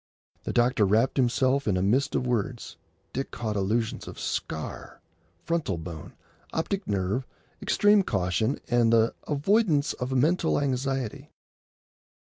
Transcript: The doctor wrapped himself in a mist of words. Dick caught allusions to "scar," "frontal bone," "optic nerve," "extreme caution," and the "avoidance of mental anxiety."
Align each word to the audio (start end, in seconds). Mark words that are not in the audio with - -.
The 0.45 0.51
doctor 0.51 0.83
wrapped 0.83 1.17
himself 1.17 1.67
in 1.67 1.77
a 1.77 1.83
mist 1.83 2.15
of 2.15 2.25
words. 2.25 2.75
Dick 3.13 3.29
caught 3.29 3.55
allusions 3.55 4.05
to 4.05 4.15
"scar," 4.15 4.99
"frontal 5.45 5.77
bone," 5.77 6.15
"optic 6.53 6.87
nerve," 6.87 7.27
"extreme 7.61 8.01
caution," 8.01 8.59
and 8.67 8.91
the 8.91 9.13
"avoidance 9.27 9.93
of 9.93 10.11
mental 10.13 10.59
anxiety." 10.59 11.29